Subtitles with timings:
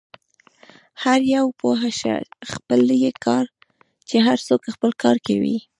[1.03, 2.15] هر یو پوه شه،
[2.51, 3.45] خپل يې کار،
[4.07, 5.57] چې هر څوک خپل کار کوي.